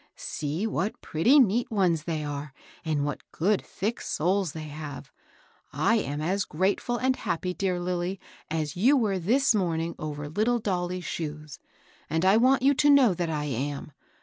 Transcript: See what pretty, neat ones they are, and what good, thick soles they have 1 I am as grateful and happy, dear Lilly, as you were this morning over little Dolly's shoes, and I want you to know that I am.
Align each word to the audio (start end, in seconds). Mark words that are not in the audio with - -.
See 0.15 0.65
what 0.65 0.99
pretty, 1.01 1.37
neat 1.39 1.69
ones 1.69 2.05
they 2.05 2.23
are, 2.23 2.55
and 2.83 3.05
what 3.05 3.21
good, 3.31 3.61
thick 3.63 4.01
soles 4.01 4.53
they 4.53 4.63
have 4.63 5.11
1 5.73 5.79
I 5.89 5.93
am 5.97 6.21
as 6.21 6.43
grateful 6.43 6.97
and 6.97 7.15
happy, 7.15 7.53
dear 7.53 7.79
Lilly, 7.79 8.19
as 8.49 8.75
you 8.75 8.97
were 8.97 9.19
this 9.19 9.53
morning 9.53 9.93
over 9.99 10.27
little 10.27 10.57
Dolly's 10.57 11.05
shoes, 11.05 11.59
and 12.09 12.25
I 12.25 12.37
want 12.37 12.63
you 12.63 12.73
to 12.73 12.89
know 12.89 13.13
that 13.13 13.29
I 13.29 13.43
am. 13.45 13.91